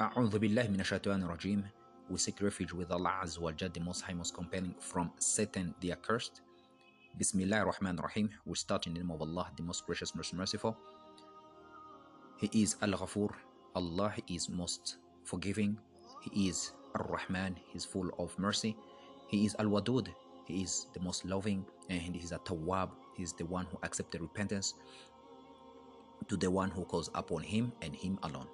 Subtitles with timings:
[0.00, 1.62] A'udhu billahi minashaitan rajim.
[2.08, 5.74] We seek refuge with Allah Azza wa Jal, the Most High, Most Compelling, from Satan
[5.80, 6.40] the Accursed.
[7.18, 10.74] Bismillah ar-Rahman rahim We start in the name of Allah, the Most Gracious, Most Merciful.
[12.38, 13.28] He is Al-Ghafur.
[13.74, 15.76] Allah is most forgiving.
[16.22, 17.56] He is Ar-Rahman.
[17.70, 18.78] He is full of mercy.
[19.28, 20.08] He is Al-Wadud.
[20.46, 22.88] He is the most loving and he is a Tawwab.
[23.18, 24.72] He is the one who accepted repentance
[26.26, 28.48] to the one who calls upon him and him alone.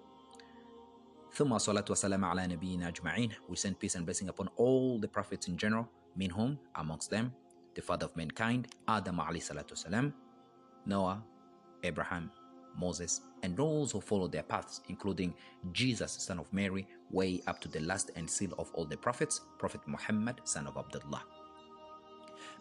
[1.36, 5.48] ثم صلاة وسلام على نبينا أجمعين We send peace and blessing upon all the prophets
[5.48, 7.32] in general minhum amongst them
[7.76, 10.14] the father of mankind Adam عليه الصلاة والسلام
[10.86, 11.24] Noah
[11.84, 12.30] Abraham
[12.78, 15.34] Moses and those who follow their paths including
[15.72, 19.42] Jesus son of Mary way up to the last and seal of all the prophets
[19.58, 21.24] Prophet Muhammad son of Abdullah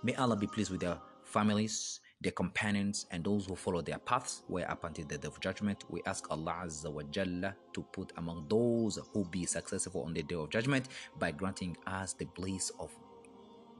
[0.02, 4.43] May Allah be pleased with their families their companions and those who follow their paths
[4.47, 5.83] way up until the day of judgment.
[5.89, 10.23] We ask Allah Azza wa Jalla to put among those who be successful on the
[10.23, 10.87] day of judgment
[11.19, 12.91] by granting us the bliss of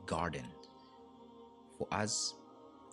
[0.06, 0.46] garden
[1.78, 2.36] for us,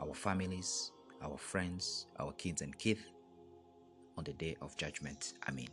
[0.01, 3.05] our families, our friends, our kids and kith
[4.17, 5.35] on the day of judgment.
[5.49, 5.69] Amen.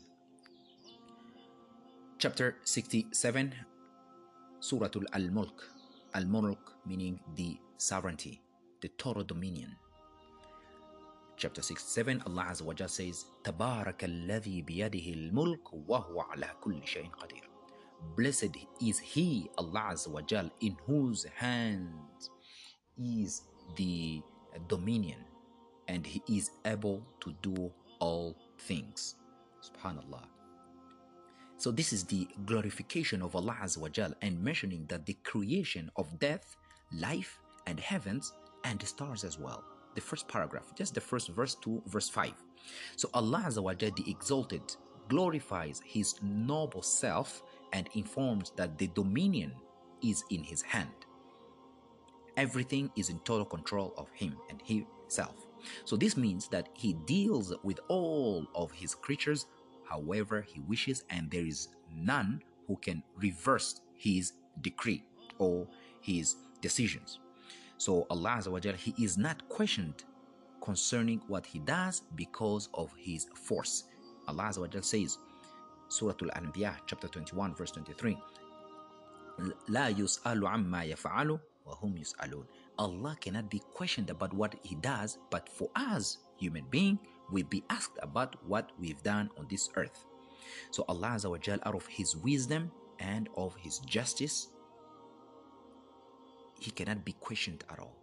[2.18, 3.56] Chapter 67
[4.60, 5.64] Surah Al-Mulk.
[6.14, 8.42] Al-Mulk meaning the sovereignty
[8.81, 9.77] the total dominion.
[11.37, 17.11] Chapter 67, Allah Azza wa Jalla says, تبارك الذي بيده الملك وهو على كل شيء
[17.11, 17.43] قدير.
[18.17, 22.31] Blessed is He, Allah Azza wa Jalla, in whose hands
[22.97, 23.43] is
[23.77, 24.23] the
[24.69, 25.19] dominion
[25.89, 29.17] and He is able to do all things.
[29.63, 30.25] Subhanallah.
[31.57, 35.91] So this is the glorification of Allah Azza wa Jalla and mentioning that the creation
[35.97, 36.57] of death,
[36.93, 38.33] life, and heavens
[38.70, 39.64] and the stars as well.
[39.96, 42.32] The first paragraph, just the first verse to verse 5.
[42.96, 44.76] So Allah Azza wa Jalla, the exalted,
[45.08, 47.42] glorifies his noble self
[47.74, 49.52] and informs that the dominion
[50.04, 50.90] is in his hand.
[52.38, 55.48] Everything is in total control of him and himself.
[55.84, 59.48] So this means that he deals with all of his creatures
[59.90, 65.04] however he wishes, and there is none who can reverse his decree
[65.40, 65.68] or
[66.00, 67.20] his decisions.
[67.79, 70.05] So Allah Azza wa Jalla, He is not questioned
[70.63, 73.85] concerning what He does because of His force.
[74.29, 75.19] Allah Azza wa Jalla says,
[75.89, 78.17] Surah Al-Anbiya, chapter 21, verse 23,
[79.69, 82.45] لا يسأل عما يفعل وهم يسألون.
[82.79, 86.99] Allah cannot be questioned about what He does, but for us, human being,
[87.31, 90.05] we be asked about what we've done on this earth.
[90.71, 94.49] So Allah Azza wa Jalla, out of His wisdom and of His justice,
[96.59, 97.97] he cannot be questioned at all.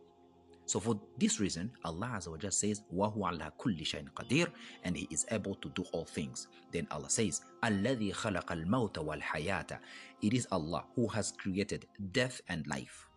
[0.66, 4.48] So for this reason, Allah Azza wa Jalla says, وَهُوَ عَلَى كُلِّ شَيْءٍ قَدِيرٌ
[4.84, 6.48] and He is able to do all things.
[6.72, 9.80] Then Allah says, الَّذِي خَلَقَ الْمَوْتَ وَالْحَيَاةَ
[10.22, 13.10] It is Allah who has created death and life.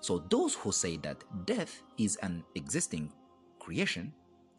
[0.00, 3.12] So those who say that death is an existing
[3.58, 4.12] creation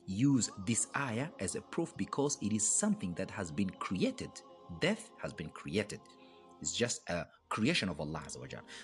[0.08, 4.32] use this ayah as a proof because it is something that has been created.
[4.82, 6.02] Death has been created.
[6.62, 8.24] It's just a creation of Allah.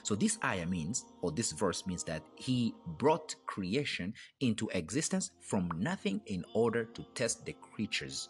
[0.04, 5.70] So this ayah means, or this verse means that He brought creation into existence from
[5.78, 8.30] nothing in order to test the creatures.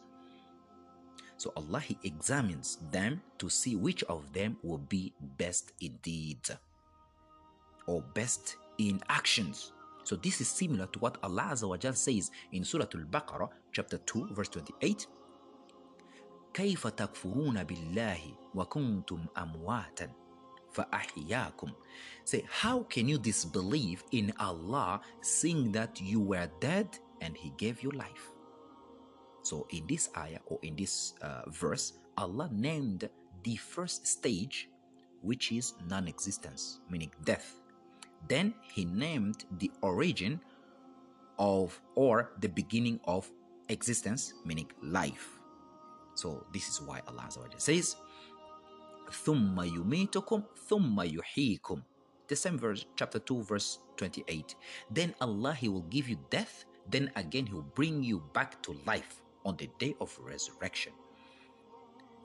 [1.37, 6.51] So Allah He examines them to see which of them will be best in deeds
[7.87, 9.73] or best in actions.
[10.03, 15.07] So this is similar to what Allah says in Surah Al-Baqarah chapter 2 verse 28
[16.53, 18.19] كيف تكفرون بالله
[18.55, 20.11] وكنتم أمواتا
[20.73, 21.71] فأحياكم
[22.25, 26.87] Say, how can you disbelieve in Allah seeing that you were dead
[27.19, 28.31] and He gave you life?
[29.41, 33.09] So in this ayah or in this uh, verse, Allah named
[33.43, 34.69] the first stage,
[35.21, 37.59] which is non-existence, meaning death.
[38.29, 40.39] Then He named the origin
[41.37, 43.29] of or the beginning of
[43.67, 45.39] existence, meaning life.
[46.15, 47.27] So this is why Allah
[47.57, 47.97] says,
[49.25, 51.81] ثُمَّ يُمِيتُكُمْ ثُمَّ يُحْيِيكُمْ
[52.27, 54.55] The same verse, chapter 2, verse 28.
[54.89, 58.75] Then Allah, He will give you death, then again He will bring you back to
[58.85, 60.93] life on the day of resurrection.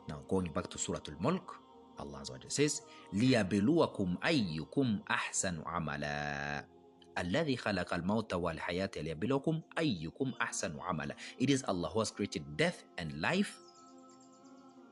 [0.09, 1.57] Now going back to Surah Al-Mulk,
[1.99, 2.83] Allah says,
[3.13, 6.79] لِيَبْلُوَكُمْ أَيُّكُمْ أَحْسَنُ عَمَلًا
[7.19, 12.85] الذي خلق الموت والحياة ليبلوكم أيكم أحسن عملا It is Allah who has created death
[12.99, 13.59] and life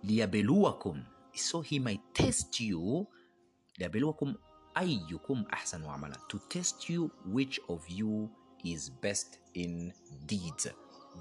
[0.05, 1.03] ليبلوكم
[1.34, 3.08] so he might test you.
[3.80, 4.36] ليبلوكم
[4.78, 8.30] أيكم أحسن عملا to test you which of you
[8.66, 9.92] is best in
[10.26, 10.68] deeds.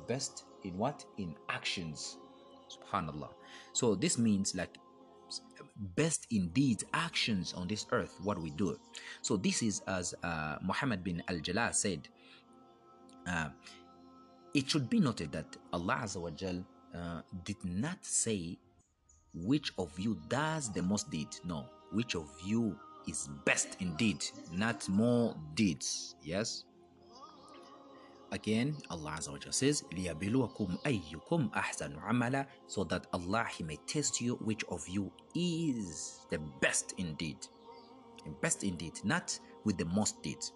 [0.09, 1.05] Best in what?
[1.19, 2.19] In actions.
[2.69, 3.31] Subhanallah.
[3.73, 4.79] So this means like
[5.97, 8.77] best in deeds, actions on this earth what we do.
[9.23, 12.09] So this is as uh, muhammad bin Ajlan said
[13.27, 13.49] uh,
[14.55, 16.65] it should be noted that allah Azza wa Jal,
[16.95, 18.59] uh, did not say
[19.34, 21.28] which of you does the most deed.
[21.44, 22.78] No, which of you
[23.08, 26.16] is best indeed, not more deeds.
[26.24, 26.66] Yes.
[28.32, 33.78] Again, Allah Azza wa Jalla says, لِيَبِلُوَكُمْ أَيُّكُمْ أَحْسَنُ عَمَلًا So that Allah, He may
[33.88, 37.38] test you which of you is the best indeed.
[38.26, 40.52] The best indeed, not with the most deeds.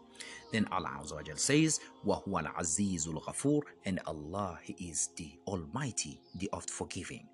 [0.51, 6.19] Then Allah Azza wa Jalla says, وَهُوَ الْعَزِيزُ الْغَفُورُ And Allah, He is the Almighty,
[6.35, 7.27] the oft forgiving.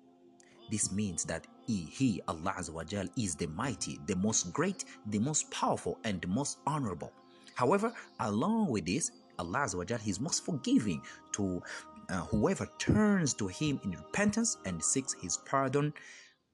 [0.71, 2.83] This means that He, he Allah Azza wa
[3.17, 7.11] is the mighty, the most great, the most powerful, and the most honorable.
[7.55, 11.01] However, along with this, Allah Azza wa is most forgiving
[11.33, 11.61] to
[12.09, 15.93] uh, whoever turns to Him in repentance and seeks His pardon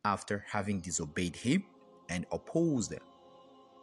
[0.04, 1.64] after having disobeyed Him
[2.10, 2.96] and opposed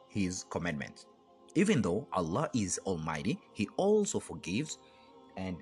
[0.09, 1.07] His commandments.
[1.55, 4.79] Even though Allah is Almighty, He also forgives
[5.37, 5.57] and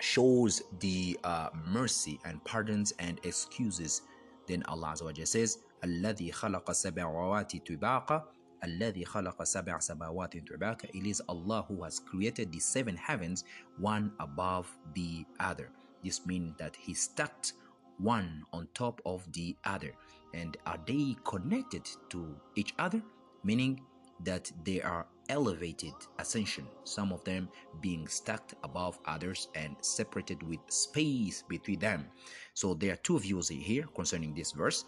[0.00, 4.02] shows the uh, mercy and pardons and excuses.
[4.46, 8.28] Then Allah Azza wa Jalla says, الذي خلق السماوات طباقا
[8.64, 13.44] الذي خلق سبع سماوات طباقا It is Allah who has created the seven heavens
[13.78, 15.70] one above the other.
[16.04, 17.54] This means that He stacked
[17.98, 19.94] one on top of the other.
[20.34, 23.02] And are they connected to each other?
[23.44, 23.80] Meaning
[24.24, 27.48] that they are elevated ascension, some of them
[27.80, 32.06] being stacked above others and separated with space between them.
[32.54, 34.84] So there are two views here concerning this verse.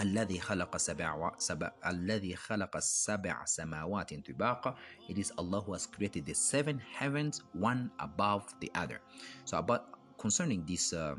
[0.00, 4.76] الذي خلق سبع سبع الذي خلق السبع سماوات طباقا
[5.08, 9.00] it is Allah who has created the seven heavens one above the other
[9.44, 11.16] so about concerning this uh,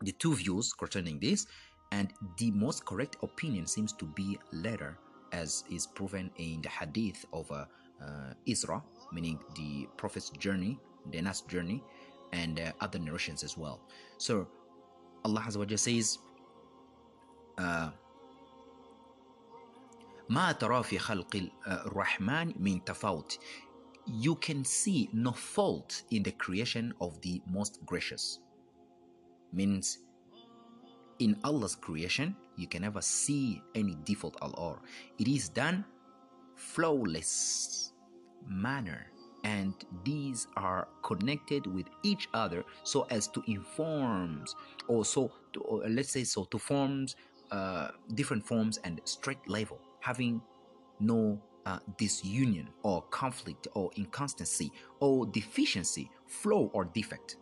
[0.00, 1.46] the two views concerning this
[1.92, 4.96] and the most correct opinion seems to be later
[5.32, 7.64] as is proven in the hadith of uh,
[8.02, 8.82] uh, Isra,
[9.12, 10.78] meaning the Prophet's journey,
[11.10, 11.82] the Nas journey,
[12.32, 13.80] and uh, other narrations as well.
[14.18, 14.46] So
[15.24, 16.18] Allah Azza wa says,
[20.30, 23.38] ما ترى في خلق الرحمن من تفاوت
[24.06, 28.40] you can see no fault in the creation of the most gracious
[29.52, 29.98] means
[31.19, 34.79] in Allah's creation, you can never see any default at all.
[35.17, 35.85] It is done
[36.55, 37.91] flawless
[38.47, 39.07] manner
[39.43, 39.73] and
[40.03, 44.43] these are connected with each other so as to inform
[44.87, 47.15] or so to, or let's say so to forms
[47.51, 50.41] uh, different forms and straight level having
[50.99, 57.37] no uh, disunion or conflict or inconstancy or deficiency flow or defect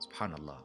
[0.00, 0.58] subhanallah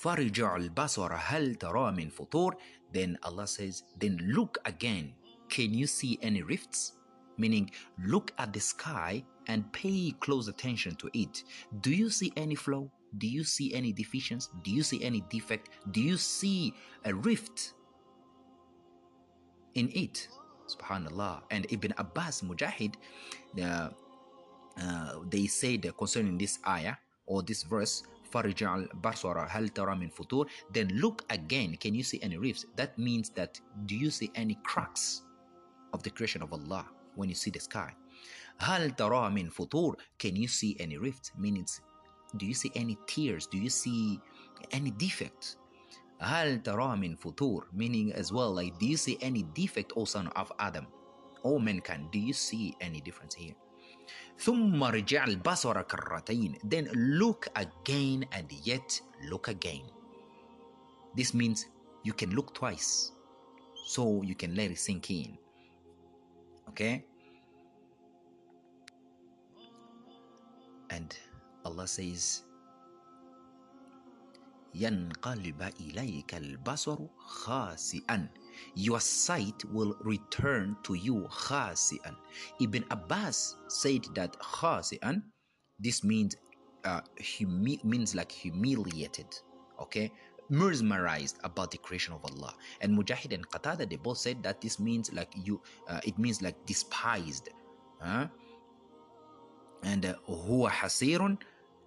[0.00, 2.54] فَرِجَعْ الْبَصَرَ هَلْ تَرَى مِنْ فُطُورٍ
[2.92, 5.12] Then Allah says, then look again.
[5.48, 6.92] Can you see any rifts?
[7.38, 7.70] Meaning,
[8.04, 11.44] look at the sky and pay close attention to it.
[11.80, 12.88] Do you see any flaw?
[13.18, 14.50] Do you see any deficiency?
[14.62, 15.70] Do you see any defect?
[15.90, 16.74] Do you see
[17.04, 17.74] a rift
[19.74, 20.28] in it?
[20.66, 21.42] Subhanallah.
[21.50, 22.94] And Ibn Abbas Mujahid,
[23.62, 23.90] uh,
[24.80, 26.96] uh, they said concerning this ayah
[27.26, 28.02] or this verse,
[28.32, 31.76] فَرِجَعَ الْبَصَرَ هَلْ تَرَى مِنْ فُطُورٍ Then look again.
[31.76, 32.66] Can you see any rifts?
[32.76, 35.22] That means that do you see any cracks
[35.92, 37.94] of the creation of Allah when you see the sky?
[38.60, 41.32] هَلْ تَرَى مِنْ فُطُورٍ Can you see any rifts?
[41.38, 41.66] Meaning,
[42.36, 43.46] do you see any tears?
[43.46, 44.20] Do you see
[44.72, 45.56] any defect?
[46.20, 50.28] هَلْ تَرَى مِنْ فُطُورٍ Meaning as well, like, do you see any defect, O son
[50.28, 50.86] of Adam?
[51.44, 53.54] O mankind, do you see any difference here?
[54.37, 59.85] ثم رجع البصر كرتين then look again and yet look again
[61.15, 61.65] this means
[62.03, 63.11] you can look twice
[63.85, 65.37] so you can let it sink in
[66.69, 67.03] okay
[70.89, 71.15] and
[71.65, 72.43] Allah says
[74.75, 78.27] ينقلب إليك البصر خاسئا
[78.75, 82.15] your sight will return to you khasi'an.
[82.59, 85.23] Ibn Abbas said that khasi'an,
[85.79, 86.35] this means
[86.83, 89.27] uh, humi- means like humiliated,
[89.79, 90.11] okay,
[90.49, 92.53] mesmerized about the creation of Allah.
[92.81, 96.41] And Mujahid and Qatada, they both said that this means like you, uh, it means
[96.41, 97.49] like despised,
[97.99, 98.27] huh?
[99.83, 101.37] and huwa uh, hasirun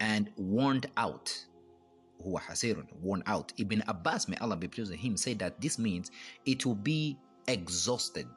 [0.00, 1.30] and warned out
[2.22, 3.52] huwa hasirun, worn out.
[3.56, 6.10] Ibn Abbas, may Allah be pleased with him, said that this means
[6.44, 7.18] it will be
[7.48, 8.28] exhausted.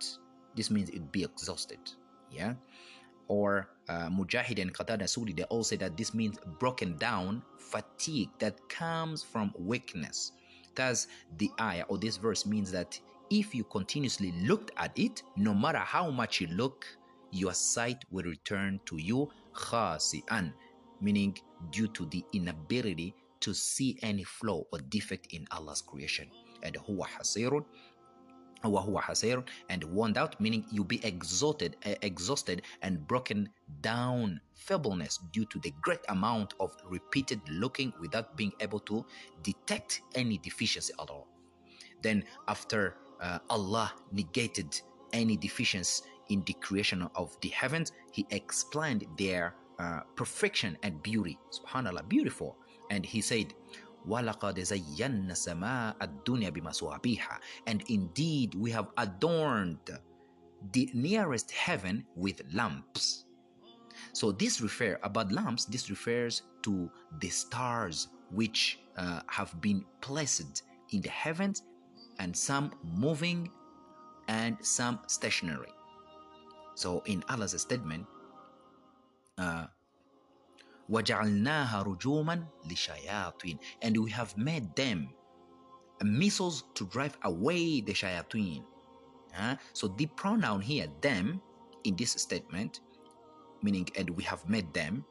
[0.56, 1.80] This means it will be exhausted.
[2.32, 2.56] Yeah.
[3.28, 8.30] or uh, Mujahid and Qatada Suddi, they all say that this means broken down fatigue
[8.40, 10.32] that comes from weakness.
[10.76, 11.08] Thus,
[11.38, 15.80] the ayah or this verse means that if you continuously looked at it, no matter
[15.80, 16.86] how much you look,
[17.32, 20.54] your sight will return to you khasi'an,
[21.02, 21.38] meaning
[21.72, 26.30] due to the inability to see any flaw or defect in Allah's creation.
[26.64, 27.66] And huwa hasirun
[28.64, 33.50] hasir and worn out meaning you be exhausted eh, exhausted and broken
[33.82, 39.06] down feebleness due to the great amount of repeated looking without being able to
[39.44, 41.28] detect any deficiency at all.
[42.02, 44.80] Then after uh, allah negated
[45.14, 51.38] any deficiency in the creation of the heavens he explained their uh, perfection and beauty.
[51.52, 52.58] Subhanallah beautiful.
[52.91, 53.55] and he said
[54.09, 59.79] وَلَقَدْ زَيَّنَّ سَمَاءَ الدُّنْيَا بِمَصْوَابِيهَا And indeed, we have adorned
[60.73, 63.27] the nearest heaven with lamps.
[64.13, 65.65] So this refer about lamps.
[65.67, 71.63] This refers to the stars which uh, have been placed in the heavens,
[72.19, 73.51] and some moving,
[74.29, 75.73] and some stationary.
[76.75, 78.07] So in Allah's statement,
[79.39, 79.67] uh,
[80.91, 85.11] وَجَعَلْنَاهَا رُجُومًا لِشَيَاطِينَ And we have made them
[86.03, 88.65] missiles to drive away the shayateen.
[89.39, 91.41] Uh, so the pronoun here, them,
[91.85, 92.81] in this statement,
[93.63, 95.05] meaning and we have made them,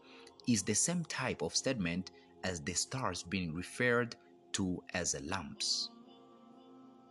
[0.48, 2.12] is the same type of statement
[2.44, 4.16] as the stars being referred
[4.54, 5.90] to as lamps.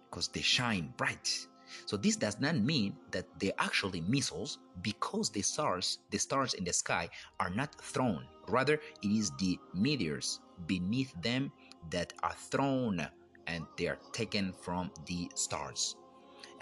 [0.09, 1.47] Because they shine bright
[1.86, 6.64] so this does not mean that they're actually missiles because the stars, the stars in
[6.64, 8.26] the sky are not thrown.
[8.48, 11.52] Rather, it is the meteors beneath them
[11.90, 13.08] that are thrown
[13.48, 15.96] and they are taken from the stars.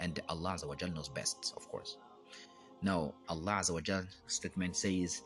[0.00, 0.56] And Allah
[0.94, 1.96] knows best, of course.
[2.82, 3.70] Now, Allah's
[4.26, 5.22] statement says,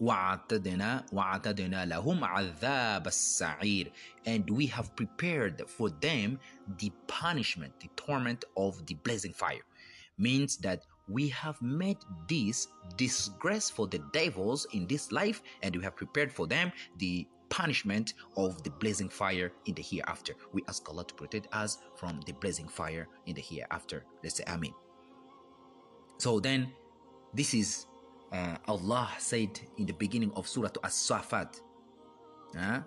[0.00, 3.90] وَعَتَدْنَا وَعَتَدْنَا لَهُمْ عَذَابَ السَّعِيرِ
[4.24, 6.40] And we have prepared for them
[6.78, 9.60] the punishment, the torment of the blazing fire.
[10.16, 11.98] Means that we have made
[12.28, 17.26] this disgrace for the devils in this life and we have prepared for them the
[17.50, 20.34] punishment of the blazing fire in the hereafter.
[20.52, 24.04] We ask Allah to protect us from the blazing fire in the hereafter.
[24.22, 24.72] Let's say Amen.
[26.18, 26.72] So then,
[27.34, 27.86] this is
[28.31, 31.61] uh, Allah said in the beginning of Surah As-Safat,
[32.57, 32.79] uh,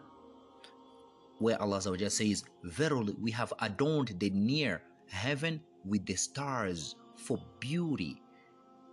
[1.38, 8.20] where Allah says, Verily we have adorned the near heaven with the stars for beauty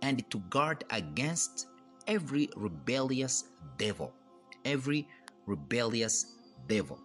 [0.02, 1.66] and to guard against
[2.06, 3.44] every rebellious
[3.78, 4.12] devil.
[4.64, 5.08] Every
[5.46, 6.36] rebellious
[6.68, 6.98] devil.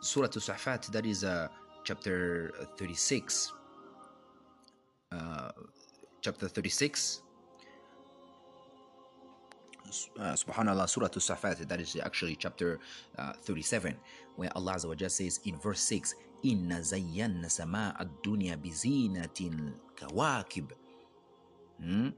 [0.00, 1.48] Surah As-Safat, that is uh,
[1.84, 3.52] chapter 36.
[5.12, 5.50] Uh,
[6.22, 7.22] chapter 36
[10.19, 12.79] uh, subhanallah surah al-safat that is actually chapter
[13.17, 13.95] uh, 37
[14.35, 14.77] where allah
[15.09, 20.71] says in verse 6 inna zayyana sama ad-dunya bizinatin kawakib
[21.79, 22.11] hmm?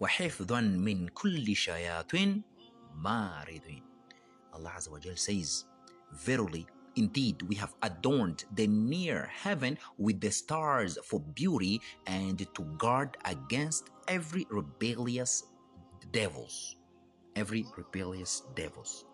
[0.00, 2.42] وحفظا من كل شياطين
[2.94, 3.82] ماردين
[4.52, 5.64] Allah Azza wa says
[6.12, 12.62] verily Indeed, we have adorned the near heaven with the stars for beauty and to
[12.78, 15.42] guard against every rebellious
[16.11, 16.75] devils,
[17.35, 19.05] every rebellious devils.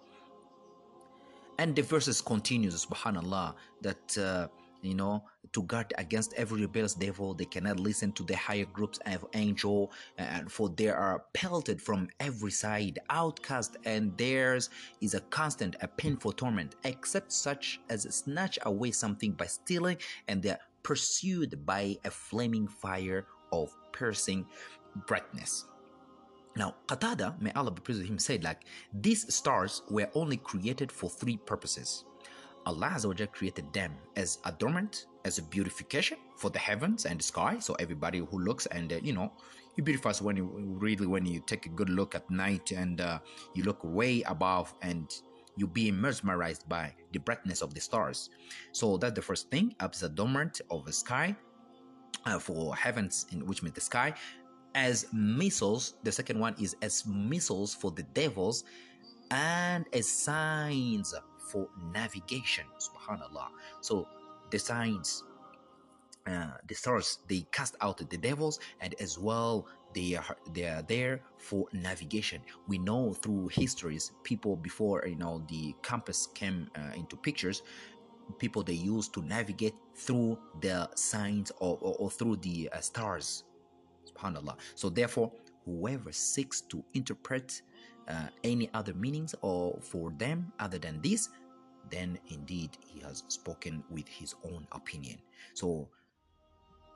[1.57, 4.47] And the verses continues, subhanallah, that uh,
[4.85, 8.99] you know to guard against every rebellious devil they cannot listen to the higher groups
[9.05, 14.69] of angel and for they are pelted from every side outcast and theirs
[15.01, 19.97] is a constant a painful torment except such as snatch away something by stealing
[20.27, 24.45] and they're pursued by a flaming fire of piercing
[25.07, 25.65] brightness
[26.55, 30.91] now, Qatada, may Allah be pleased with him, said like, these stars were only created
[30.91, 32.05] for three purposes.
[32.65, 32.97] Allah
[33.31, 37.59] created them as adornment, as a beautification for the heavens and the sky.
[37.59, 39.31] So everybody who looks and uh, you know,
[39.75, 40.45] you beautifies when you
[40.79, 43.19] really when you take a good look at night and uh,
[43.53, 45.13] you look way above and
[45.57, 48.29] you be mesmerized by the brightness of the stars.
[48.71, 51.35] So that's the first thing, as adornment of the sky.
[52.25, 54.11] Uh, for heavens in which means the sky
[54.75, 55.95] as missiles.
[56.03, 58.65] The second one is as missiles for the devils
[59.31, 61.15] and as signs
[61.49, 62.65] for navigation.
[62.77, 63.47] Subhanallah.
[63.81, 64.07] So
[64.51, 65.23] the signs,
[66.27, 70.81] uh, the stars, they cast out the devils, and as well they are they are
[70.83, 72.41] there for navigation.
[72.67, 77.63] We know through histories, people before you know the compass came uh, into pictures.
[78.39, 83.43] People they used to navigate through the signs or, or, or through the uh, stars
[84.15, 84.57] Subhanallah.
[84.75, 85.31] So therefore,
[85.65, 87.61] whoever seeks to interpret
[88.07, 91.29] uh, any other meanings or for them other than this,
[91.89, 95.17] then indeed he has spoken with his own opinion.
[95.53, 95.87] So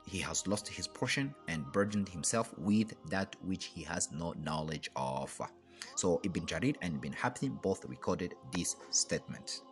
[0.06, 4.90] he has lost his portion and burdened himself with that which he has no knowledge
[4.96, 5.40] of.
[5.96, 9.62] So Ibn Jarir and Ibn Habib both recorded this statement.